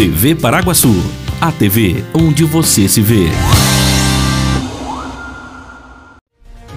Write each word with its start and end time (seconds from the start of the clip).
TV 0.00 0.34
Paraguaçu, 0.34 0.96
a 1.38 1.52
TV 1.52 2.02
onde 2.14 2.42
você 2.42 2.88
se 2.88 3.02
vê. 3.02 3.28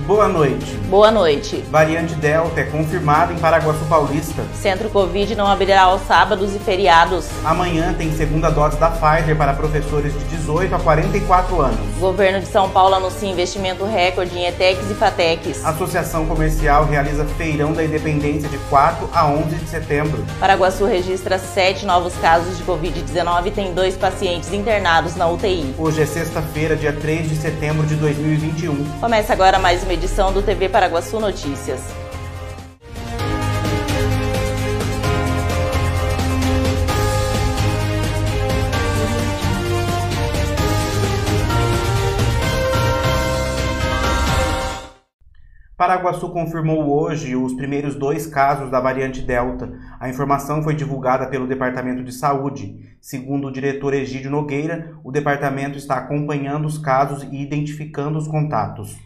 Boa 0.05 0.27
noite. 0.27 0.75
Boa 0.89 1.09
noite. 1.09 1.63
Variante 1.71 2.13
Delta 2.15 2.59
é 2.59 2.65
confirmada 2.65 3.31
em 3.31 3.37
Paraguaçu 3.37 3.85
Paulista. 3.85 4.43
Centro 4.53 4.89
Covid 4.89 5.33
não 5.33 5.47
abrirá 5.47 5.83
aos 5.83 6.01
sábados 6.01 6.53
e 6.53 6.59
feriados. 6.59 7.29
Amanhã 7.45 7.93
tem 7.97 8.11
segunda 8.11 8.49
dose 8.49 8.77
da 8.77 8.89
Pfizer 8.89 9.33
para 9.37 9.53
professores 9.53 10.11
de 10.13 10.25
18 10.35 10.75
a 10.75 10.79
44 10.79 11.61
anos. 11.61 11.79
O 11.95 12.01
governo 12.01 12.41
de 12.41 12.47
São 12.47 12.69
Paulo 12.69 12.95
anuncia 12.95 13.29
investimento 13.29 13.85
recorde 13.85 14.37
em 14.37 14.45
ETECs 14.45 14.91
e 14.91 14.93
FATECs. 14.93 15.65
Associação 15.65 16.25
Comercial 16.25 16.85
realiza 16.85 17.23
feirão 17.37 17.71
da 17.71 17.81
independência 17.81 18.49
de 18.49 18.57
4 18.69 19.09
a 19.13 19.25
11 19.25 19.55
de 19.55 19.69
setembro. 19.69 20.25
Paraguaçu 20.37 20.83
registra 20.85 21.39
sete 21.39 21.85
novos 21.85 22.13
casos 22.15 22.57
de 22.57 22.63
Covid-19 22.65 23.47
e 23.47 23.51
tem 23.51 23.73
dois 23.73 23.95
pacientes 23.95 24.51
internados 24.51 25.15
na 25.15 25.29
UTI. 25.29 25.73
Hoje 25.77 26.01
é 26.01 26.05
sexta-feira, 26.05 26.75
dia 26.75 26.91
3 26.91 27.29
de 27.29 27.37
setembro 27.37 27.87
de 27.87 27.95
2021. 27.95 28.99
Começa 28.99 29.31
agora 29.31 29.57
mais 29.57 29.81
uma 29.81 29.92
edição 29.93 30.33
do 30.33 30.41
TV 30.41 30.67
Paraguaçu 30.69 31.19
Notícias. 31.19 31.81
Paraguaçu 45.77 46.29
confirmou 46.29 46.89
hoje 46.89 47.35
os 47.35 47.53
primeiros 47.53 47.93
dois 47.93 48.25
casos 48.25 48.71
da 48.71 48.79
variante 48.79 49.21
Delta. 49.21 49.71
A 49.99 50.09
informação 50.09 50.63
foi 50.63 50.73
divulgada 50.75 51.27
pelo 51.27 51.45
Departamento 51.45 52.03
de 52.03 52.13
Saúde. 52.13 52.79
Segundo 53.01 53.47
o 53.47 53.51
diretor 53.51 53.93
Egídio 53.93 54.31
Nogueira, 54.31 54.95
o 55.03 55.11
departamento 55.11 55.77
está 55.77 55.97
acompanhando 55.97 56.65
os 56.65 56.77
casos 56.77 57.23
e 57.23 57.41
identificando 57.41 58.17
os 58.17 58.27
contatos. 58.27 58.97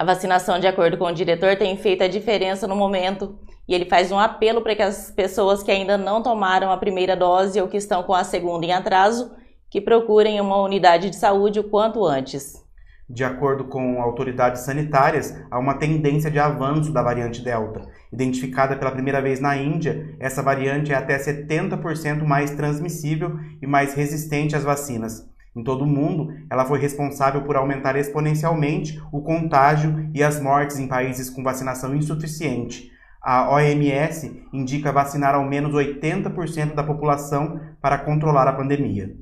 A 0.00 0.04
vacinação, 0.04 0.58
de 0.58 0.66
acordo 0.66 0.96
com 0.96 1.04
o 1.04 1.12
diretor, 1.12 1.56
tem 1.56 1.76
feito 1.76 2.02
a 2.02 2.08
diferença 2.08 2.66
no 2.66 2.74
momento 2.74 3.38
e 3.68 3.74
ele 3.74 3.84
faz 3.84 4.10
um 4.10 4.18
apelo 4.18 4.62
para 4.62 4.74
que 4.74 4.80
as 4.80 5.10
pessoas 5.10 5.62
que 5.62 5.70
ainda 5.70 5.98
não 5.98 6.22
tomaram 6.22 6.72
a 6.72 6.78
primeira 6.78 7.14
dose 7.14 7.60
ou 7.60 7.68
que 7.68 7.76
estão 7.76 8.02
com 8.02 8.14
a 8.14 8.24
segunda 8.24 8.64
em 8.64 8.72
atraso, 8.72 9.30
que 9.68 9.78
procurem 9.78 10.40
uma 10.40 10.56
unidade 10.62 11.10
de 11.10 11.16
saúde 11.16 11.60
o 11.60 11.64
quanto 11.64 12.02
antes. 12.02 12.54
De 13.10 13.22
acordo 13.22 13.64
com 13.64 14.00
autoridades 14.00 14.62
sanitárias, 14.62 15.38
há 15.50 15.58
uma 15.58 15.74
tendência 15.74 16.30
de 16.30 16.38
avanço 16.38 16.90
da 16.94 17.02
variante 17.02 17.44
Delta. 17.44 17.86
Identificada 18.10 18.76
pela 18.76 18.92
primeira 18.92 19.20
vez 19.20 19.38
na 19.38 19.54
Índia, 19.54 20.16
essa 20.18 20.42
variante 20.42 20.94
é 20.94 20.96
até 20.96 21.18
70% 21.18 22.24
mais 22.24 22.52
transmissível 22.52 23.38
e 23.60 23.66
mais 23.66 23.92
resistente 23.92 24.56
às 24.56 24.64
vacinas. 24.64 25.29
Em 25.54 25.64
todo 25.64 25.82
o 25.82 25.86
mundo, 25.86 26.32
ela 26.48 26.64
foi 26.64 26.78
responsável 26.78 27.42
por 27.42 27.56
aumentar 27.56 27.96
exponencialmente 27.96 29.02
o 29.12 29.20
contágio 29.20 30.08
e 30.14 30.22
as 30.22 30.40
mortes 30.40 30.78
em 30.78 30.86
países 30.86 31.28
com 31.28 31.42
vacinação 31.42 31.94
insuficiente. 31.94 32.90
A 33.22 33.52
OMS 33.52 34.46
indica 34.52 34.92
vacinar 34.92 35.34
ao 35.34 35.44
menos 35.44 35.74
80% 35.74 36.74
da 36.74 36.84
população 36.84 37.60
para 37.82 37.98
controlar 37.98 38.46
a 38.46 38.52
pandemia. 38.52 39.14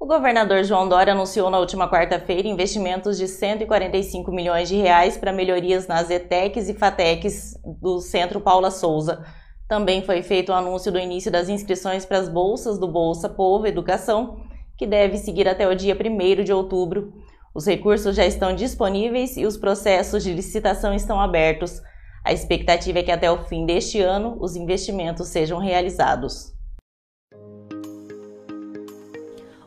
O 0.00 0.06
governador 0.06 0.64
João 0.64 0.88
Dória 0.88 1.14
anunciou 1.14 1.48
na 1.48 1.58
última 1.58 1.88
quarta-feira 1.88 2.46
investimentos 2.46 3.16
de 3.16 3.26
145 3.26 4.30
milhões 4.32 4.68
de 4.68 4.76
reais 4.76 5.16
para 5.16 5.32
melhorias 5.32 5.86
nas 5.86 6.10
ETECs 6.10 6.68
e 6.68 6.74
FATECs 6.74 7.54
do 7.80 8.00
Centro 8.00 8.40
Paula 8.40 8.70
Souza. 8.70 9.24
Também 9.66 10.02
foi 10.02 10.22
feito 10.22 10.50
o 10.50 10.54
anúncio 10.54 10.92
do 10.92 10.98
início 10.98 11.32
das 11.32 11.48
inscrições 11.48 12.04
para 12.04 12.18
as 12.18 12.28
bolsas 12.28 12.78
do 12.78 12.86
Bolsa 12.86 13.30
Povo 13.30 13.66
Educação 13.66 14.36
que 14.76 14.86
deve 14.86 15.18
seguir 15.18 15.48
até 15.48 15.68
o 15.68 15.74
dia 15.74 15.96
1 15.96 16.44
de 16.44 16.52
outubro. 16.52 17.12
Os 17.54 17.66
recursos 17.66 18.16
já 18.16 18.24
estão 18.26 18.54
disponíveis 18.54 19.36
e 19.36 19.44
os 19.44 19.56
processos 19.56 20.24
de 20.24 20.32
licitação 20.32 20.94
estão 20.94 21.20
abertos. 21.20 21.80
A 22.24 22.32
expectativa 22.32 23.00
é 23.00 23.02
que 23.02 23.12
até 23.12 23.30
o 23.30 23.44
fim 23.44 23.66
deste 23.66 24.00
ano 24.00 24.36
os 24.40 24.56
investimentos 24.56 25.28
sejam 25.28 25.58
realizados. 25.58 26.53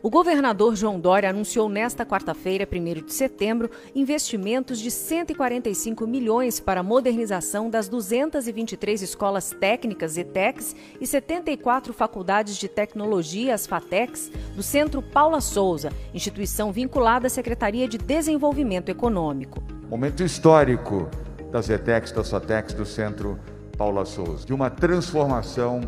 O 0.08 0.10
governador 0.10 0.74
João 0.74 1.02
Dória 1.02 1.30
anunciou 1.30 1.68
nesta 1.68 2.06
quarta-feira, 2.06 2.66
1 2.66 3.06
de 3.06 3.14
setembro, 3.14 3.70
investimentos 3.94 4.80
de 4.80 4.90
145 4.90 6.08
milhões 6.08 6.62
para 6.62 6.80
a 6.80 6.84
modernização 6.84 7.70
das 7.70 7.90
223 7.90 9.02
escolas 9.02 9.54
técnicas 9.60 10.16
ETECs 10.16 10.74
e 11.02 11.06
74 11.06 11.92
faculdades 11.92 12.56
de 12.56 12.70
tecnologia, 12.70 13.54
as 13.54 13.68
FATECs, 13.68 14.32
do 14.56 14.64
Centro 14.64 15.02
Paula 15.02 15.42
Souza, 15.42 15.92
instituição 16.14 16.72
vinculada 16.72 17.28
à 17.28 17.30
Secretaria 17.30 17.86
de 17.86 17.98
Desenvolvimento 17.98 18.88
Econômico. 18.88 19.62
Momento 19.90 20.24
histórico 20.24 21.10
das 21.52 21.70
ETECs, 21.70 22.14
das 22.14 22.30
FATECs 22.30 22.74
do 22.74 22.86
Centro 22.86 23.38
Paula 23.78 24.06
Souza, 24.06 24.46
de 24.46 24.54
uma 24.54 24.70
transformação 24.70 25.82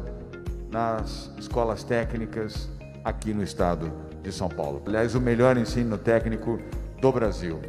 nas 0.70 1.32
escolas 1.40 1.86
técnicas 1.86 2.68
aqui 3.02 3.34
no 3.34 3.42
estado 3.42 4.09
de 4.30 4.36
São 4.36 4.48
Paulo. 4.48 4.82
Aliás, 4.86 5.16
o 5.16 5.22
melhor 5.22 5.58
ensino 5.58 5.98
técnico 5.98 6.60
do 7.02 7.12
Brasil. 7.12 7.60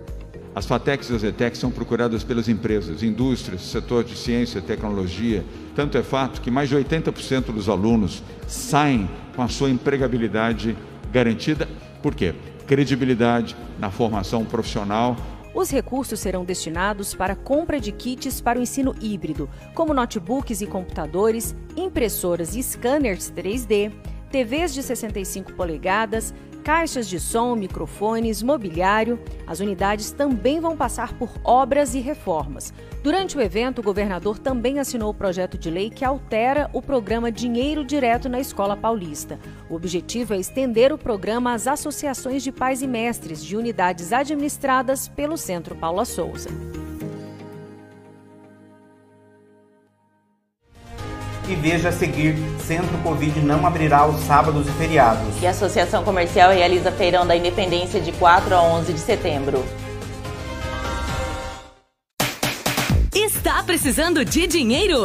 As 0.54 0.66
FATECs 0.66 1.10
e 1.10 1.15
as 1.15 1.22
ETECs 1.22 1.60
são 1.60 1.71
procuradas 1.71 2.25
pelas 2.25 2.48
empresas, 2.48 3.03
indústrias, 3.03 3.62
setor 3.62 4.03
de 4.03 4.16
ciência 4.16 4.59
e 4.59 4.62
tecnologia. 4.62 5.44
Tanto 5.76 5.97
é 5.97 6.03
fato 6.03 6.41
que 6.41 6.50
mais 6.50 6.69
de 6.69 6.76
80% 6.76 7.53
dos 7.53 7.69
alunos 7.69 8.22
saem 8.48 9.09
com 9.37 9.43
a 9.43 9.48
sua 9.48 9.71
empregabilidade 9.71 10.76
garantida. 11.12 11.69
Por 12.03 12.15
quê? 12.15 12.34
Credibilidade 12.66 13.56
na 13.78 13.91
formação 13.91 14.44
profissional. 14.44 15.16
Os 15.54 15.71
recursos 15.71 16.19
serão 16.19 16.44
destinados 16.44 17.15
para 17.15 17.37
compra 17.37 17.81
de 17.81 17.92
kits 17.92 18.41
para 18.41 18.59
o 18.59 18.62
ensino 18.62 18.94
híbrido, 19.00 19.48
como 19.75 19.94
notebooks 19.94 20.60
e 20.60 20.66
computadores, 20.66 21.54
impressoras 21.77 22.56
e 22.56 22.62
scanners 22.62 23.32
3D, 23.32 23.92
TVs 24.31 24.72
de 24.72 24.82
65 24.82 25.53
polegadas, 25.54 26.32
caixas 26.60 27.09
de 27.09 27.19
som, 27.19 27.56
microfones, 27.56 28.43
mobiliário. 28.43 29.19
As 29.47 29.60
unidades 29.60 30.12
também 30.12 30.60
vão 30.60 30.76
passar 30.76 31.15
por 31.15 31.31
obras 31.43 31.94
e 31.94 32.00
reformas. 32.00 32.72
Durante 33.03 33.37
o 33.37 33.41
evento, 33.41 33.81
o 33.81 33.82
governador 33.82 34.38
também 34.38 34.78
assinou 34.78 35.10
o 35.10 35.15
projeto 35.15 35.56
de 35.56 35.71
lei 35.71 35.91
que 35.91 36.04
altera 36.04 36.69
o 36.72 36.82
programa 36.82 37.32
Dinheiro 37.32 37.84
Direto 37.84 38.28
na 38.28 38.38
Escola 38.38 38.76
Paulista. 38.76 39.38
O 39.69 39.75
objetivo 39.75 40.34
é 40.34 40.38
estender 40.38 40.93
o 40.93 40.98
programa 40.98 41.54
às 41.54 41.66
associações 41.66 42.43
de 42.43 42.53
pais 42.53 42.82
e 42.82 42.87
mestres 42.87 43.44
de 43.44 43.56
unidades 43.56 44.12
administradas 44.12 45.09
pelo 45.09 45.37
Centro 45.37 45.75
Paula 45.75 46.04
Souza. 46.04 46.50
E 51.50 51.56
veja 51.56 51.88
a 51.88 51.93
seguir: 51.93 52.37
Centro 52.66 52.97
Covid 52.99 53.41
não 53.41 53.66
abrirá 53.66 53.99
aos 53.99 54.21
sábados 54.21 54.69
e 54.69 54.72
feriados. 54.72 55.43
E 55.43 55.47
a 55.47 55.50
Associação 55.50 56.05
Comercial 56.05 56.53
realiza 56.53 56.93
feirão 56.93 57.27
da 57.27 57.37
Independência 57.37 58.00
de 58.00 58.12
4 58.12 58.55
a 58.55 58.62
11 58.62 58.93
de 58.93 59.00
setembro. 59.00 59.65
Está 63.12 63.62
precisando 63.62 64.25
de 64.25 64.47
dinheiro? 64.47 65.05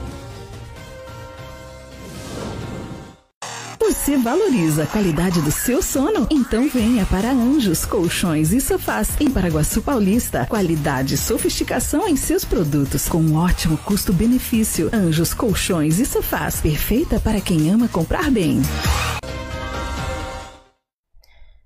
Você 4.01 4.17
valoriza 4.17 4.81
a 4.81 4.87
qualidade 4.87 5.43
do 5.43 5.51
seu 5.51 5.79
sono? 5.79 6.25
Então 6.31 6.67
venha 6.67 7.05
para 7.05 7.29
Anjos 7.29 7.85
Colchões 7.85 8.51
e 8.51 8.59
Sofás 8.59 9.15
em 9.21 9.29
Paraguaçu 9.29 9.79
Paulista. 9.79 10.47
Qualidade 10.47 11.13
e 11.13 11.17
sofisticação 11.19 12.07
em 12.07 12.15
seus 12.15 12.43
produtos 12.43 13.07
com 13.07 13.19
um 13.19 13.37
ótimo 13.37 13.77
custo-benefício. 13.77 14.89
Anjos 14.91 15.35
Colchões 15.35 15.99
e 15.99 16.05
Sofás, 16.07 16.59
perfeita 16.59 17.19
para 17.19 17.39
quem 17.39 17.69
ama 17.69 17.87
comprar 17.87 18.31
bem. 18.31 18.63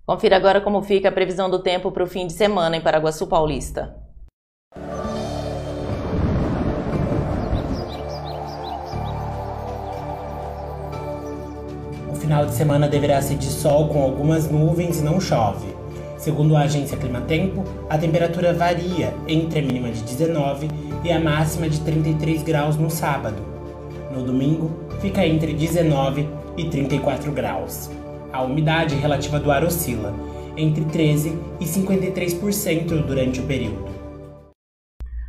Confira 0.06 0.36
agora 0.36 0.60
como 0.60 0.82
fica 0.82 1.08
a 1.08 1.14
previsão 1.14 1.50
do 1.50 1.60
tempo 1.64 1.90
para 1.90 2.04
o 2.04 2.08
fim 2.08 2.28
de 2.28 2.34
semana 2.34 2.76
em 2.76 2.82
Paraguaçu 2.82 3.28
Paulista. 3.28 3.96
Final 12.26 12.48
de 12.48 12.56
semana 12.56 12.88
deverá 12.88 13.22
ser 13.22 13.38
de 13.38 13.46
sol 13.46 13.88
com 13.88 14.02
algumas 14.02 14.50
nuvens 14.50 15.00
e 15.00 15.04
não 15.04 15.22
chove. 15.22 15.68
Segundo 16.18 16.56
a 16.56 16.62
agência 16.62 16.98
Climatempo, 16.98 17.64
a 17.88 18.00
temperatura 18.00 18.52
varia 18.52 19.14
entre 19.28 19.60
a 19.60 19.62
mínima 19.62 19.92
de 19.92 20.02
19 20.02 20.68
e 21.04 21.12
a 21.12 21.20
máxima 21.20 21.70
de 21.70 21.80
33 21.82 22.42
graus 22.42 22.78
no 22.78 22.90
sábado. 22.90 23.38
No 24.12 24.24
domingo, 24.24 24.72
fica 25.00 25.24
entre 25.24 25.54
19 25.54 26.28
e 26.58 26.66
34 26.66 27.32
graus. 27.32 27.92
A 28.34 28.42
umidade 28.42 28.96
relativa 28.96 29.40
do 29.40 29.52
ar 29.52 29.64
oscila 29.64 30.12
entre 30.58 30.84
13 30.86 31.38
e 31.60 31.66
53% 31.66 33.06
durante 33.06 33.40
o 33.40 33.44
período. 33.44 33.95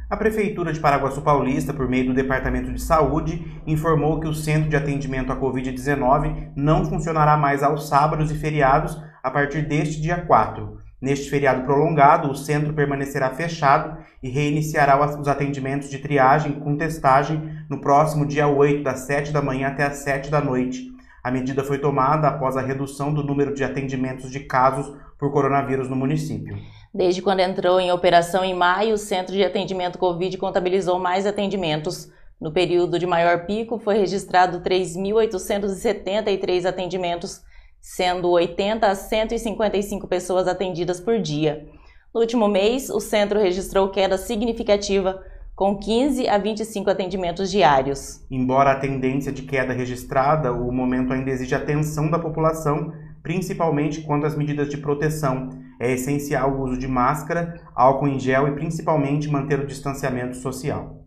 A 0.08 0.16
Prefeitura 0.16 0.72
de 0.72 0.78
Paraguaçu 0.78 1.20
Paulista, 1.20 1.74
por 1.74 1.88
meio 1.88 2.06
do 2.06 2.14
Departamento 2.14 2.72
de 2.72 2.80
Saúde, 2.80 3.44
informou 3.66 4.20
que 4.20 4.28
o 4.28 4.34
Centro 4.34 4.70
de 4.70 4.76
Atendimento 4.76 5.32
à 5.32 5.36
Covid-19 5.36 6.52
não 6.54 6.84
funcionará 6.84 7.36
mais 7.36 7.60
aos 7.60 7.88
sábados 7.88 8.30
e 8.30 8.36
feriados 8.36 8.96
a 9.20 9.28
partir 9.28 9.62
deste 9.62 10.00
dia 10.00 10.18
4. 10.18 10.78
Neste 11.02 11.28
feriado 11.28 11.64
prolongado, 11.64 12.30
o 12.30 12.36
centro 12.36 12.72
permanecerá 12.72 13.30
fechado 13.30 13.98
e 14.22 14.28
reiniciará 14.28 14.96
os 15.18 15.26
atendimentos 15.26 15.90
de 15.90 15.98
triagem 15.98 16.52
com 16.52 16.76
testagem 16.76 17.42
no 17.68 17.80
próximo 17.80 18.24
dia 18.24 18.46
8, 18.46 18.84
das 18.84 19.00
7 19.00 19.32
da 19.32 19.42
manhã 19.42 19.68
até 19.68 19.84
as 19.86 19.96
7 19.98 20.30
da 20.30 20.40
noite. 20.40 20.86
A 21.22 21.32
medida 21.32 21.64
foi 21.64 21.78
tomada 21.78 22.28
após 22.28 22.56
a 22.56 22.62
redução 22.62 23.12
do 23.12 23.24
número 23.24 23.52
de 23.52 23.64
atendimentos 23.64 24.30
de 24.30 24.38
casos 24.38 24.96
por 25.18 25.32
coronavírus 25.32 25.88
no 25.88 25.96
município. 25.96 26.58
Desde 26.92 27.22
quando 27.22 27.40
entrou 27.40 27.80
em 27.80 27.92
operação 27.92 28.44
em 28.44 28.54
maio, 28.54 28.94
o 28.94 28.98
Centro 28.98 29.34
de 29.34 29.44
Atendimento 29.44 29.98
Covid 29.98 30.36
contabilizou 30.38 30.98
mais 30.98 31.26
atendimentos. 31.26 32.10
No 32.40 32.52
período 32.52 32.98
de 32.98 33.06
maior 33.06 33.46
pico, 33.46 33.78
foi 33.78 33.98
registrado 33.98 34.60
3.873 34.60 36.66
atendimentos, 36.66 37.42
sendo 37.80 38.30
80 38.30 38.86
a 38.86 38.94
155 38.94 40.06
pessoas 40.06 40.48
atendidas 40.48 41.00
por 41.00 41.18
dia. 41.18 41.66
No 42.14 42.20
último 42.20 42.48
mês, 42.48 42.88
o 42.88 43.00
centro 43.00 43.38
registrou 43.38 43.90
queda 43.90 44.16
significativa, 44.16 45.22
com 45.54 45.78
15 45.78 46.28
a 46.28 46.36
25 46.36 46.90
atendimentos 46.90 47.50
diários. 47.50 48.22
Embora 48.30 48.72
a 48.72 48.78
tendência 48.78 49.32
de 49.32 49.42
queda 49.42 49.72
registrada, 49.72 50.52
o 50.52 50.70
momento 50.70 51.14
ainda 51.14 51.30
exige 51.30 51.54
atenção 51.54 52.10
da 52.10 52.18
população, 52.18 52.92
principalmente 53.26 54.02
quanto 54.02 54.24
às 54.24 54.36
medidas 54.36 54.68
de 54.68 54.76
proteção. 54.76 55.48
É 55.80 55.90
essencial 55.90 56.52
o 56.52 56.62
uso 56.62 56.78
de 56.78 56.86
máscara, 56.86 57.60
álcool 57.74 58.06
em 58.06 58.20
gel 58.20 58.46
e 58.46 58.54
principalmente 58.54 59.28
manter 59.28 59.58
o 59.58 59.66
distanciamento 59.66 60.36
social. 60.36 61.04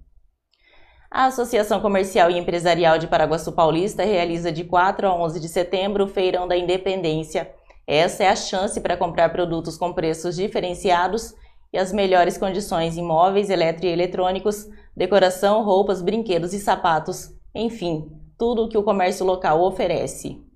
A 1.10 1.27
Associação 1.27 1.80
Comercial 1.80 2.30
e 2.30 2.38
Empresarial 2.38 2.98
de 2.98 3.07
Paraguaçu 3.07 3.54
Paulista 3.54 4.04
realiza 4.04 4.51
de 4.51 4.66
4 4.66 5.07
a 5.07 5.16
11 5.16 5.39
de 5.39 5.48
setembro 5.48 6.04
o 6.04 6.07
Feirão 6.10 6.45
da 6.45 6.57
Independência. 6.57 7.50
Essa 7.88 8.25
é 8.25 8.27
a 8.27 8.36
chance 8.36 8.81
para 8.81 8.98
comprar 8.98 9.30
produtos 9.30 9.77
com 9.77 9.94
preços 9.94 10.36
diferenciados 10.36 11.33
e 11.71 11.77
as 11.77 11.94
melhores 11.94 12.38
condições 12.38 12.98
em 12.98 13.04
móveis, 13.04 13.50
eletroeletrônicos, 13.50 14.68
decoração, 14.94 15.63
roupas, 15.63 16.01
brinquedos 16.01 16.54
e 16.54 16.60
sapatos, 16.60 17.30
enfim, 17.56 18.12
tudo 18.38 18.66
o 18.66 18.69
que 18.69 18.77
o 18.77 18.83
comércio 18.83 19.25
local 19.25 19.63
oferece. 19.63 20.48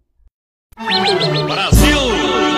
Brasil! 0.77 2.52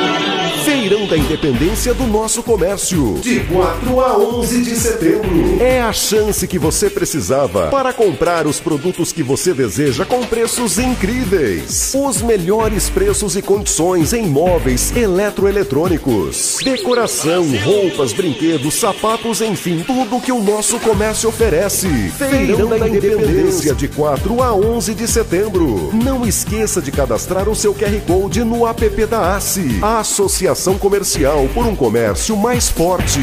Feirão 0.66 1.06
da 1.06 1.16
Independência 1.16 1.94
do 1.94 2.08
nosso 2.08 2.42
comércio. 2.42 3.20
De 3.22 3.42
4 3.42 4.02
a 4.02 4.18
11 4.18 4.64
de 4.64 4.76
setembro. 4.76 5.62
É 5.62 5.80
a 5.80 5.94
chance 5.94 6.48
que 6.48 6.58
você 6.58 6.90
precisava 6.90 7.68
para 7.68 7.94
comprar 7.94 8.48
os 8.48 8.60
produtos 8.60 9.12
que 9.12 9.22
você 9.22 9.54
deseja 9.54 10.06
com 10.06 10.26
preços 10.26 10.80
incríveis. 10.80 11.94
Os 11.96 12.20
melhores 12.20 12.90
preços 12.90 13.36
e 13.36 13.44
condições 13.44 14.12
em 14.12 14.26
móveis 14.26 14.92
eletroeletrônicos, 14.98 16.58
decoração, 16.64 17.46
roupas, 17.64 18.12
brinquedos, 18.12 18.74
sapatos, 18.74 19.42
enfim, 19.42 19.84
tudo 19.86 20.20
que 20.20 20.32
o 20.32 20.42
nosso 20.42 20.80
comércio 20.80 21.30
oferece. 21.30 21.88
Feirão 22.18 22.70
da 22.70 22.90
Independência 22.90 23.76
de 23.76 23.88
4 23.88 24.42
a 24.42 24.52
11 24.56 24.96
de 24.96 25.08
setembro. 25.08 25.92
Não 25.94 26.26
esqueça 26.26 26.82
de 26.82 26.92
cadastrar 26.92 27.48
o 27.48 27.56
seu 27.56 27.72
QR 27.72 28.02
Code 28.08 28.44
no 28.44 28.66
app 28.66 29.06
da 29.06 29.38
ACE. 29.38 29.78
Associação 29.84 30.55
Associação 30.56 30.78
Comercial 30.78 31.50
por 31.54 31.66
um 31.66 31.76
comércio 31.76 32.38
mais 32.38 32.70
forte. 32.70 33.20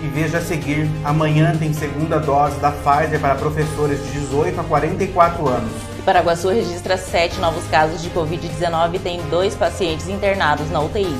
E 0.00 0.08
veja 0.08 0.38
a 0.38 0.40
seguir, 0.40 0.88
amanhã 1.04 1.54
tem 1.54 1.70
segunda 1.74 2.18
dose 2.18 2.58
da 2.60 2.72
Pfizer 2.72 3.20
para 3.20 3.34
professores 3.34 4.02
de 4.06 4.20
18 4.20 4.58
a 4.58 4.64
44 4.64 5.48
anos. 5.48 5.70
Paraguaçu 6.02 6.48
registra 6.48 6.96
sete 6.96 7.38
novos 7.38 7.66
casos 7.66 8.02
de 8.02 8.08
Covid-19 8.08 8.94
e 8.94 8.98
tem 8.98 9.20
dois 9.28 9.54
pacientes 9.54 10.08
internados 10.08 10.70
na 10.70 10.80
UTI. 10.80 11.14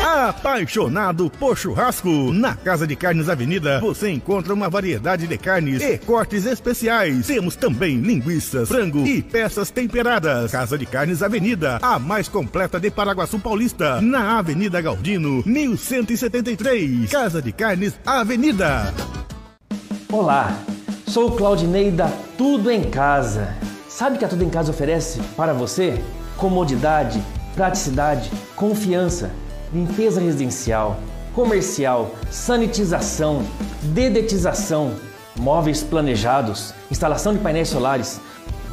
Apaixonado 0.01 1.29
por 1.29 1.57
churrasco? 1.57 2.31
Na 2.31 2.55
Casa 2.55 2.87
de 2.87 2.95
Carnes 2.95 3.27
Avenida 3.27 3.81
você 3.81 4.09
encontra 4.09 4.53
uma 4.53 4.69
variedade 4.69 5.27
de 5.27 5.37
carnes 5.37 5.81
e 5.81 5.97
cortes 5.97 6.45
especiais. 6.45 7.27
Temos 7.27 7.57
também 7.57 7.97
linguiças, 7.97 8.69
frango 8.69 9.05
e 9.05 9.21
peças 9.21 9.69
temperadas. 9.69 10.53
Casa 10.53 10.77
de 10.77 10.85
Carnes 10.85 11.21
Avenida, 11.21 11.79
a 11.81 11.99
mais 11.99 12.29
completa 12.29 12.79
de 12.79 12.89
Paraguaçu 12.89 13.39
Paulista, 13.39 13.99
na 13.99 14.39
Avenida 14.39 14.79
Galdino, 14.79 15.43
1173. 15.45 17.11
Casa 17.11 17.41
de 17.41 17.51
Carnes 17.51 17.93
Avenida. 18.05 18.93
Olá, 20.09 20.57
sou 21.05 21.33
Claudinei 21.33 21.91
da 21.91 22.07
Tudo 22.37 22.71
em 22.71 22.89
Casa. 22.89 23.53
Sabe 23.89 24.15
o 24.15 24.19
que 24.19 24.23
a 24.23 24.29
Tudo 24.29 24.45
em 24.45 24.49
Casa 24.49 24.71
oferece 24.71 25.19
para 25.35 25.51
você? 25.51 26.01
Comodidade, 26.39 27.21
praticidade, 27.53 28.31
confiança, 28.55 29.29
limpeza 29.73 30.21
residencial, 30.21 30.97
comercial, 31.35 32.11
sanitização, 32.31 33.43
dedetização, 33.83 34.93
móveis 35.37 35.83
planejados, 35.83 36.73
instalação 36.89 37.33
de 37.33 37.39
painéis 37.39 37.67
solares. 37.67 38.19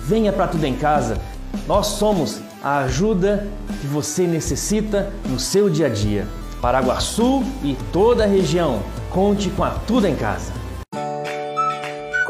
Venha 0.05 0.33
para 0.33 0.47
tudo 0.47 0.65
em 0.65 0.77
casa. 0.77 1.19
Nós 1.67 1.89
somos 1.89 2.41
a 2.63 2.79
ajuda 2.79 3.47
que 3.81 3.87
você 3.87 4.27
necessita 4.27 5.13
no 5.29 5.39
seu 5.39 5.69
dia 5.69 5.87
a 5.87 5.91
dia. 5.91 6.27
Paraguaçu 6.61 7.43
e 7.63 7.77
toda 7.93 8.25
a 8.25 8.27
região. 8.27 8.81
Conte 9.11 9.51
com 9.51 9.65
a 9.65 9.71
Tudo 9.71 10.07
em 10.07 10.15
Casa. 10.15 10.66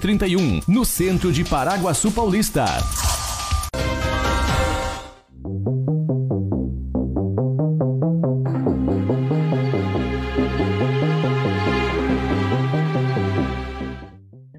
31, 0.00 0.62
no 0.66 0.84
centro 0.84 1.30
de 1.30 1.44
Paraguaçu 1.44 2.10
Paulista. 2.10 2.64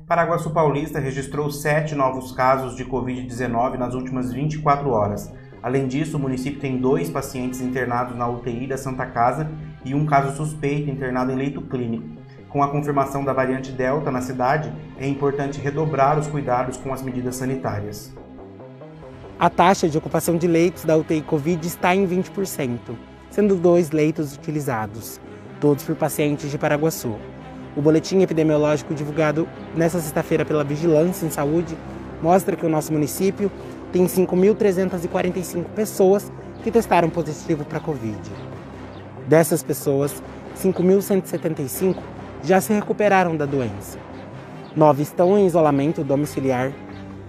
Paraguaçu 0.07 0.51
Paulista 0.51 0.99
registrou 0.99 1.49
sete 1.49 1.95
novos 1.95 2.31
casos 2.31 2.75
de 2.75 2.85
Covid-19 2.85 3.77
nas 3.77 3.95
últimas 3.95 4.31
24 4.31 4.89
horas. 4.89 5.33
Além 5.63 5.87
disso, 5.87 6.17
o 6.17 6.19
município 6.19 6.59
tem 6.59 6.77
dois 6.77 7.09
pacientes 7.09 7.61
internados 7.61 8.15
na 8.15 8.27
UTI 8.27 8.67
da 8.67 8.77
Santa 8.77 9.05
Casa 9.07 9.49
e 9.83 9.95
um 9.95 10.05
caso 10.05 10.35
suspeito 10.37 10.89
internado 10.89 11.31
em 11.31 11.35
leito 11.35 11.61
clínico. 11.61 12.20
Com 12.51 12.61
a 12.61 12.67
confirmação 12.67 13.23
da 13.23 13.31
variante 13.31 13.71
Delta 13.71 14.11
na 14.11 14.21
cidade, 14.21 14.73
é 14.97 15.07
importante 15.07 15.57
redobrar 15.61 16.19
os 16.19 16.27
cuidados 16.27 16.75
com 16.75 16.93
as 16.93 17.01
medidas 17.01 17.37
sanitárias. 17.37 18.13
A 19.39 19.49
taxa 19.49 19.87
de 19.87 19.97
ocupação 19.97 20.35
de 20.35 20.47
leitos 20.47 20.83
da 20.83 20.97
UTI 20.97 21.21
Covid 21.21 21.65
está 21.65 21.95
em 21.95 22.05
20%, 22.05 22.77
sendo 23.29 23.55
dois 23.55 23.91
leitos 23.91 24.35
utilizados, 24.35 25.21
todos 25.61 25.85
por 25.85 25.95
pacientes 25.95 26.51
de 26.51 26.57
Paraguaçu. 26.57 27.15
O 27.73 27.81
boletim 27.81 28.21
epidemiológico 28.21 28.93
divulgado 28.93 29.47
nesta 29.73 29.99
sexta-feira 29.99 30.43
pela 30.43 30.65
Vigilância 30.65 31.25
em 31.25 31.29
Saúde 31.29 31.77
mostra 32.21 32.57
que 32.57 32.65
o 32.65 32.69
nosso 32.69 32.91
município 32.91 33.49
tem 33.93 34.05
5.345 34.05 35.63
pessoas 35.73 36.29
que 36.65 36.69
testaram 36.69 37.09
positivo 37.09 37.63
para 37.63 37.79
Covid. 37.79 38.19
Dessas 39.25 39.63
pessoas, 39.63 40.21
5.175 40.57 41.95
já 42.43 42.59
se 42.59 42.73
recuperaram 42.73 43.35
da 43.35 43.45
doença. 43.45 43.97
Nove 44.75 45.03
estão 45.03 45.37
em 45.37 45.45
isolamento 45.45 46.03
domiciliar 46.03 46.71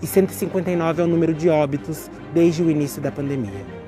e 0.00 0.06
159 0.06 1.02
é 1.02 1.04
o 1.04 1.08
número 1.08 1.34
de 1.34 1.48
óbitos 1.48 2.10
desde 2.32 2.62
o 2.62 2.70
início 2.70 3.02
da 3.02 3.12
pandemia. 3.12 3.82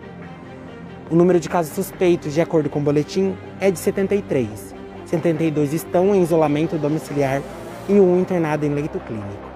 O 1.11 1.17
número 1.17 1.39
de 1.39 1.49
casos 1.49 1.73
suspeitos, 1.73 2.33
de 2.33 2.41
acordo 2.41 2.71
com 2.71 2.79
o 2.79 2.83
boletim, 2.83 3.37
é 3.61 3.71
de 3.71 3.79
73. 3.79 4.75
72 5.07 5.73
estão 5.73 6.15
em 6.15 6.23
isolamento 6.23 6.79
domiciliar 6.79 7.43
e 7.89 7.95
um 7.95 8.21
internado 8.21 8.65
em 8.65 8.71
leito 8.71 9.01
clínico. 9.01 9.55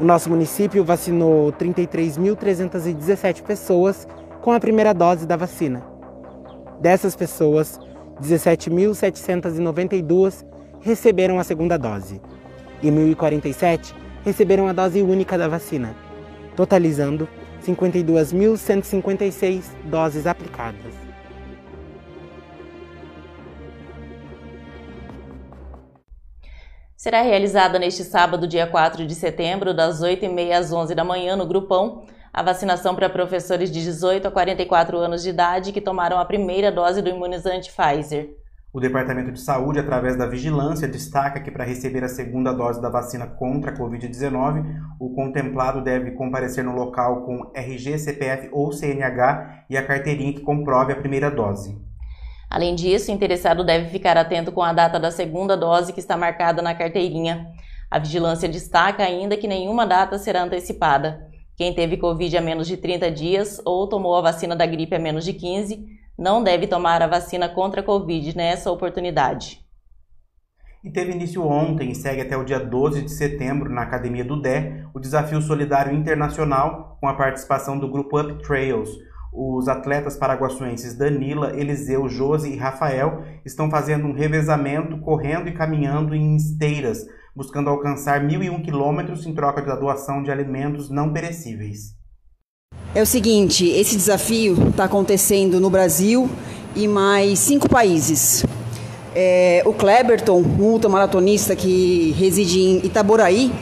O 0.00 0.04
nosso 0.04 0.30
município 0.30 0.84
vacinou 0.84 1.52
33.317 1.52 3.42
pessoas 3.42 4.06
com 4.40 4.52
a 4.52 4.60
primeira 4.60 4.94
dose 4.94 5.26
da 5.26 5.36
vacina. 5.36 5.82
Dessas 6.80 7.16
pessoas, 7.16 7.80
17.792 8.22 10.44
receberam 10.80 11.38
a 11.38 11.44
segunda 11.44 11.78
dose 11.78 12.20
e 12.82 12.88
1.047 12.88 13.94
receberam 14.24 14.66
a 14.68 14.72
dose 14.72 15.00
única 15.02 15.38
da 15.38 15.46
vacina, 15.48 15.94
totalizando 16.54 17.28
52.156 17.62 19.64
doses 19.84 20.26
aplicadas. 20.26 20.94
Será 26.96 27.22
realizada 27.22 27.78
neste 27.78 28.02
sábado, 28.02 28.48
dia 28.48 28.66
4 28.66 29.06
de 29.06 29.14
setembro, 29.14 29.72
das 29.72 30.02
8h30 30.02 30.50
às 30.50 30.72
11 30.72 30.96
da 30.96 31.04
manhã, 31.04 31.36
no 31.36 31.46
Grupão, 31.46 32.04
a 32.32 32.42
vacinação 32.42 32.94
para 32.94 33.08
professores 33.08 33.70
de 33.70 33.82
18 33.82 34.26
a 34.26 34.30
44 34.30 34.98
anos 34.98 35.22
de 35.22 35.30
idade 35.30 35.72
que 35.72 35.80
tomaram 35.80 36.18
a 36.18 36.24
primeira 36.24 36.72
dose 36.72 37.00
do 37.00 37.08
imunizante 37.08 37.72
Pfizer. 37.72 38.30
O 38.78 38.80
Departamento 38.80 39.32
de 39.32 39.40
Saúde, 39.40 39.80
através 39.80 40.16
da 40.16 40.24
vigilância, 40.24 40.86
destaca 40.86 41.40
que 41.40 41.50
para 41.50 41.64
receber 41.64 42.04
a 42.04 42.08
segunda 42.08 42.52
dose 42.52 42.80
da 42.80 42.88
vacina 42.88 43.26
contra 43.26 43.72
a 43.72 43.76
Covid-19, 43.76 44.64
o 45.00 45.12
contemplado 45.16 45.82
deve 45.82 46.12
comparecer 46.12 46.62
no 46.62 46.70
local 46.70 47.22
com 47.22 47.50
RG, 47.52 47.98
CPF 47.98 48.48
ou 48.52 48.70
CNH 48.70 49.64
e 49.68 49.76
a 49.76 49.84
carteirinha 49.84 50.32
que 50.32 50.42
comprove 50.42 50.92
a 50.92 50.96
primeira 50.96 51.28
dose. 51.28 51.76
Além 52.48 52.76
disso, 52.76 53.10
o 53.10 53.14
interessado 53.16 53.64
deve 53.64 53.90
ficar 53.90 54.16
atento 54.16 54.52
com 54.52 54.62
a 54.62 54.72
data 54.72 55.00
da 55.00 55.10
segunda 55.10 55.56
dose 55.56 55.92
que 55.92 55.98
está 55.98 56.16
marcada 56.16 56.62
na 56.62 56.72
carteirinha. 56.72 57.48
A 57.90 57.98
vigilância 57.98 58.48
destaca 58.48 59.02
ainda 59.02 59.36
que 59.36 59.48
nenhuma 59.48 59.88
data 59.88 60.18
será 60.18 60.44
antecipada. 60.44 61.26
Quem 61.56 61.74
teve 61.74 61.96
Covid 61.96 62.36
há 62.36 62.40
menos 62.40 62.68
de 62.68 62.76
30 62.76 63.10
dias 63.10 63.60
ou 63.64 63.88
tomou 63.88 64.14
a 64.14 64.20
vacina 64.20 64.54
da 64.54 64.64
gripe 64.64 64.94
há 64.94 65.00
menos 65.00 65.24
de 65.24 65.32
15 65.32 65.97
não 66.18 66.42
deve 66.42 66.66
tomar 66.66 67.00
a 67.00 67.06
vacina 67.06 67.48
contra 67.48 67.80
a 67.80 67.84
Covid 67.84 68.36
nessa 68.36 68.72
oportunidade. 68.72 69.64
E 70.82 70.90
teve 70.90 71.12
início 71.12 71.44
ontem 71.44 71.90
e 71.90 71.94
segue 71.94 72.22
até 72.22 72.36
o 72.36 72.44
dia 72.44 72.58
12 72.58 73.02
de 73.02 73.10
setembro 73.10 73.70
na 73.70 73.82
Academia 73.82 74.24
do 74.24 74.40
DÉ 74.40 74.84
o 74.94 74.98
Desafio 74.98 75.40
Solidário 75.40 75.94
Internacional 75.94 76.96
com 77.00 77.08
a 77.08 77.14
participação 77.14 77.78
do 77.78 77.88
grupo 77.88 78.20
Up 78.20 78.42
Trails. 78.42 78.90
Os 79.32 79.68
atletas 79.68 80.16
paraguaçuenses 80.16 80.96
Danila, 80.96 81.52
Eliseu, 81.56 82.08
Josi 82.08 82.52
e 82.52 82.56
Rafael 82.56 83.22
estão 83.44 83.70
fazendo 83.70 84.06
um 84.06 84.12
revezamento 84.12 84.98
correndo 84.98 85.48
e 85.48 85.52
caminhando 85.52 86.14
em 86.14 86.34
esteiras, 86.34 87.04
buscando 87.34 87.70
alcançar 87.70 88.20
1.001 88.22 88.64
quilômetros 88.64 89.26
em 89.26 89.34
troca 89.34 89.62
da 89.62 89.76
doação 89.76 90.22
de 90.22 90.30
alimentos 90.30 90.90
não 90.90 91.12
perecíveis. 91.12 91.97
É 92.94 93.02
o 93.02 93.06
seguinte, 93.06 93.68
esse 93.68 93.94
desafio 93.94 94.70
está 94.70 94.84
acontecendo 94.84 95.60
no 95.60 95.68
Brasil 95.68 96.28
e 96.74 96.88
mais 96.88 97.38
cinco 97.38 97.68
países. 97.68 98.44
É, 99.14 99.62
o 99.66 99.74
Kleberton, 99.74 100.42
um 100.58 100.62
ultramaratonista 100.62 101.54
que 101.54 102.14
reside 102.18 102.60
em 102.60 102.76
Itaboraí, 102.78 103.52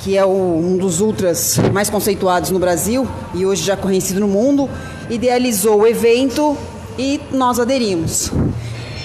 que 0.00 0.16
é 0.16 0.24
o, 0.24 0.28
um 0.28 0.76
dos 0.76 1.00
ultras 1.00 1.58
mais 1.72 1.88
conceituados 1.88 2.50
no 2.50 2.58
Brasil 2.58 3.06
e 3.34 3.46
hoje 3.46 3.62
já 3.62 3.76
conhecido 3.76 4.18
no 4.18 4.26
mundo, 4.26 4.68
idealizou 5.08 5.82
o 5.82 5.86
evento 5.86 6.56
e 6.98 7.20
nós 7.30 7.60
aderimos. 7.60 8.32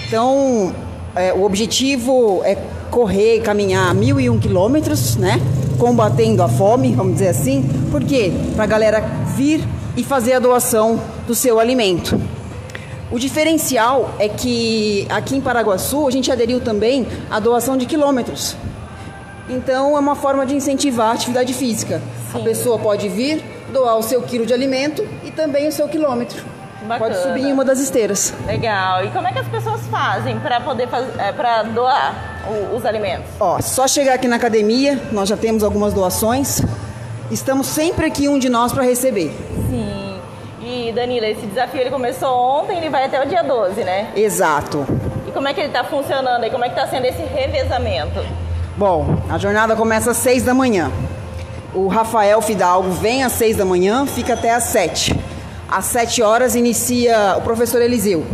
Então, 0.08 0.74
é, 1.14 1.32
o 1.32 1.44
objetivo 1.44 2.42
é 2.44 2.56
correr 2.90 3.42
caminhar 3.42 3.94
1.001 3.94 4.40
quilômetros, 4.40 5.14
né? 5.16 5.40
Combatendo 5.76 6.42
a 6.42 6.48
fome, 6.48 6.92
vamos 6.92 7.14
dizer 7.14 7.28
assim. 7.28 7.62
Por 7.90 8.02
quê? 8.02 8.32
Para 8.54 8.64
a 8.64 8.66
galera 8.66 9.00
vir 9.36 9.62
e 9.96 10.04
fazer 10.04 10.34
a 10.34 10.38
doação 10.38 11.00
do 11.26 11.34
seu 11.34 11.58
alimento. 11.58 12.18
O 13.10 13.18
diferencial 13.18 14.14
é 14.18 14.28
que 14.28 15.06
aqui 15.08 15.36
em 15.36 15.40
Paraguaçu 15.40 16.06
a 16.06 16.10
gente 16.10 16.30
aderiu 16.30 16.60
também 16.60 17.06
à 17.30 17.38
doação 17.38 17.76
de 17.76 17.86
quilômetros. 17.86 18.56
Então 19.48 19.96
é 19.96 20.00
uma 20.00 20.16
forma 20.16 20.44
de 20.44 20.56
incentivar 20.56 21.10
a 21.10 21.12
atividade 21.12 21.52
física. 21.54 22.02
Sim. 22.32 22.38
A 22.38 22.42
pessoa 22.42 22.78
pode 22.78 23.08
vir, 23.08 23.42
doar 23.72 23.96
o 23.96 24.02
seu 24.02 24.22
quilo 24.22 24.44
de 24.44 24.52
alimento 24.52 25.06
e 25.24 25.30
também 25.30 25.68
o 25.68 25.72
seu 25.72 25.88
quilômetro. 25.88 26.55
Bacana. 26.86 27.14
Pode 27.14 27.22
subir 27.22 27.48
em 27.48 27.52
uma 27.52 27.64
das 27.64 27.78
esteiras. 27.80 28.32
Legal. 28.46 29.04
E 29.04 29.10
como 29.10 29.26
é 29.26 29.32
que 29.32 29.38
as 29.38 29.48
pessoas 29.48 29.80
fazem 29.88 30.38
para 30.38 30.60
poder 30.60 30.88
fazer, 30.88 31.12
é, 31.20 31.32
para 31.32 31.62
doar? 31.64 32.36
os 32.72 32.84
alimentos? 32.84 33.26
Ó, 33.40 33.60
só 33.60 33.88
chegar 33.88 34.14
aqui 34.14 34.28
na 34.28 34.36
academia, 34.36 35.00
nós 35.12 35.28
já 35.28 35.36
temos 35.36 35.62
algumas 35.62 35.92
doações. 35.92 36.62
Estamos 37.30 37.66
sempre 37.66 38.06
aqui 38.06 38.28
um 38.28 38.38
de 38.38 38.48
nós 38.48 38.72
para 38.72 38.84
receber. 38.84 39.34
Sim. 39.68 40.20
E 40.60 40.92
Danila, 40.92 41.26
esse 41.26 41.46
desafio 41.46 41.80
ele 41.80 41.90
começou 41.90 42.28
ontem, 42.28 42.78
ele 42.78 42.88
vai 42.88 43.04
até 43.04 43.22
o 43.22 43.26
dia 43.26 43.42
12, 43.42 43.82
né? 43.84 44.12
Exato. 44.16 44.86
E 45.26 45.32
como 45.32 45.48
é 45.48 45.54
que 45.54 45.60
ele 45.60 45.68
está 45.68 45.84
funcionando 45.84 46.44
e 46.44 46.50
como 46.50 46.64
é 46.64 46.68
que 46.68 46.78
está 46.78 46.88
sendo 46.88 47.04
esse 47.04 47.22
revezamento? 47.22 48.24
Bom, 48.76 49.06
a 49.30 49.38
jornada 49.38 49.74
começa 49.74 50.10
às 50.10 50.16
6 50.18 50.44
da 50.44 50.54
manhã. 50.54 50.90
O 51.74 51.88
Rafael 51.88 52.40
Fidalgo 52.40 52.90
vem 52.90 53.22
às 53.22 53.32
6 53.32 53.56
da 53.56 53.64
manhã, 53.64 54.06
fica 54.06 54.34
até 54.34 54.52
às 54.52 54.64
7. 54.64 55.18
Às 55.68 55.86
7 55.86 56.22
horas 56.22 56.54
inicia 56.54 57.36
o 57.38 57.42
professor 57.42 57.82
Eliseu. 57.82 58.24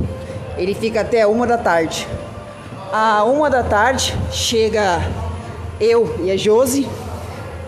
Ele 0.57 0.75
fica 0.75 1.01
até 1.01 1.27
uma 1.27 1.47
da 1.47 1.57
tarde. 1.57 2.07
À 2.93 3.25
uma 3.25 3.49
da 3.49 3.63
tarde 3.63 4.15
chega 4.31 5.01
eu 5.81 6.21
e 6.23 6.31
a 6.31 6.37
Josi 6.37 6.87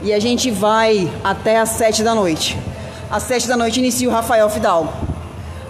e 0.02 0.12
a 0.12 0.20
gente 0.20 0.50
vai 0.50 1.10
até 1.24 1.58
às 1.58 1.70
7 1.70 2.02
da 2.02 2.14
noite. 2.14 2.58
Às 3.10 3.22
7 3.22 3.48
da 3.48 3.56
noite 3.56 3.80
inicia 3.80 4.08
o 4.08 4.12
Rafael 4.12 4.50
Fidalgo. 4.50 4.92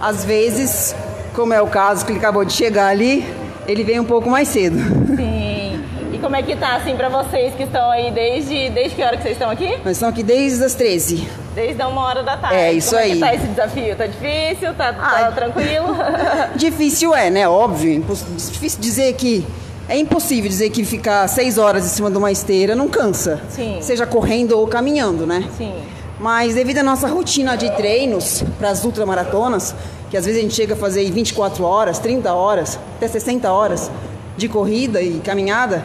Às 0.00 0.24
vezes, 0.24 0.94
como 1.34 1.54
é 1.54 1.62
o 1.62 1.68
caso 1.68 2.04
que 2.04 2.10
ele 2.10 2.18
acabou 2.18 2.44
de 2.44 2.52
chegar 2.52 2.88
ali, 2.88 3.24
ele 3.66 3.84
vem 3.84 4.00
um 4.00 4.04
pouco 4.04 4.28
mais 4.28 4.48
cedo. 4.48 4.76
Sim. 5.16 5.80
E 6.12 6.18
como 6.18 6.34
é 6.34 6.42
que 6.42 6.56
tá 6.56 6.76
assim 6.76 6.96
para 6.96 7.08
vocês 7.08 7.54
que 7.54 7.62
estão 7.62 7.90
aí 7.90 8.10
desde 8.10 8.70
desde 8.70 8.96
que 8.96 9.02
hora 9.02 9.16
que 9.16 9.22
vocês 9.22 9.36
estão 9.36 9.50
aqui? 9.50 9.78
Nós 9.84 9.92
estamos 9.92 10.14
aqui 10.14 10.22
desde 10.24 10.64
as 10.64 10.74
13. 10.74 11.43
Desde 11.54 11.82
uma 11.82 12.02
hora 12.02 12.22
da 12.22 12.36
tarde. 12.36 12.56
É, 12.56 12.72
isso 12.72 12.90
como 12.90 13.02
aí. 13.02 13.12
Como 13.12 13.24
é 13.24 13.28
tá 13.28 13.34
esse 13.34 13.46
desafio? 13.46 13.96
Tá 13.96 14.06
difícil? 14.06 14.74
Tá, 14.74 14.92
tá 14.92 15.32
tranquilo? 15.32 15.96
Difícil 16.56 17.14
é, 17.14 17.30
né? 17.30 17.48
Óbvio. 17.48 18.04
Difícil 18.50 18.80
dizer 18.80 19.12
que 19.14 19.46
é 19.88 19.96
impossível 19.96 20.48
dizer 20.48 20.70
que 20.70 20.84
ficar 20.84 21.28
seis 21.28 21.58
horas 21.58 21.84
em 21.84 21.88
cima 21.88 22.10
de 22.10 22.16
uma 22.16 22.32
esteira 22.32 22.74
não 22.74 22.88
cansa. 22.88 23.40
Sim. 23.50 23.78
Seja 23.80 24.06
correndo 24.06 24.58
ou 24.58 24.66
caminhando, 24.66 25.26
né? 25.26 25.48
Sim. 25.56 25.74
Mas 26.18 26.54
devido 26.54 26.78
à 26.78 26.82
nossa 26.82 27.06
rotina 27.06 27.56
de 27.56 27.70
treinos 27.76 28.42
para 28.58 28.70
as 28.70 28.84
ultramaratonas, 28.84 29.74
que 30.10 30.16
às 30.16 30.24
vezes 30.24 30.40
a 30.40 30.42
gente 30.42 30.54
chega 30.54 30.74
a 30.74 30.76
fazer 30.76 31.10
24 31.10 31.64
horas, 31.64 31.98
30 31.98 32.32
horas, 32.32 32.78
até 32.96 33.06
60 33.06 33.50
horas 33.52 33.90
de 34.36 34.48
corrida 34.48 35.02
e 35.02 35.20
caminhada, 35.20 35.84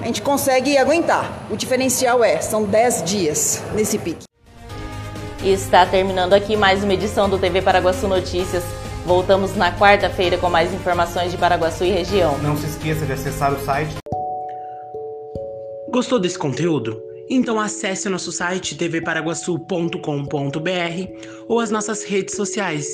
a 0.00 0.06
gente 0.06 0.22
consegue 0.22 0.76
aguentar. 0.76 1.46
O 1.50 1.56
diferencial 1.56 2.24
é, 2.24 2.40
são 2.40 2.64
10 2.64 3.02
dias 3.04 3.62
nesse 3.74 3.98
pique. 3.98 4.27
E 5.42 5.52
está 5.52 5.84
terminando 5.86 6.32
aqui 6.32 6.56
mais 6.56 6.82
uma 6.82 6.94
edição 6.94 7.30
do 7.30 7.38
TV 7.38 7.62
Paraguaçu 7.62 8.08
Notícias. 8.08 8.64
Voltamos 9.06 9.54
na 9.54 9.72
quarta-feira 9.72 10.36
com 10.36 10.50
mais 10.50 10.74
informações 10.74 11.30
de 11.30 11.38
Paraguaçu 11.38 11.84
e 11.84 11.90
região. 11.90 12.36
Não 12.38 12.56
se 12.56 12.66
esqueça 12.66 13.06
de 13.06 13.12
acessar 13.12 13.54
o 13.54 13.64
site. 13.64 13.94
Gostou 15.90 16.18
desse 16.18 16.38
conteúdo? 16.38 17.00
Então 17.30 17.60
acesse 17.60 18.08
o 18.08 18.10
nosso 18.10 18.32
site 18.32 18.76
tvparaguaçu.com.br 18.76 21.26
ou 21.46 21.60
as 21.60 21.70
nossas 21.70 22.02
redes 22.02 22.34
sociais, 22.34 22.86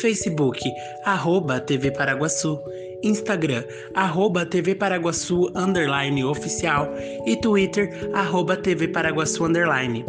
Facebook, 0.00 0.60
arroba 1.04 1.60
TV 1.60 1.92
Paraguaçu, 1.92 2.60
Instagram, 3.02 3.62
arroba 3.94 4.44
TV 4.44 4.74
Paraguaçu, 4.74 5.52
underline 5.54 6.24
oficial 6.24 6.88
e 7.26 7.36
Twitter, 7.36 8.10
arroba 8.12 8.56
TV 8.56 8.88
Paraguaçu, 8.88 9.44
underline. 9.44 10.04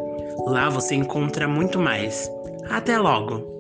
Lá 0.45 0.69
você 0.69 0.95
encontra 0.95 1.47
muito 1.47 1.79
mais. 1.79 2.29
Até 2.69 2.97
logo! 2.97 3.52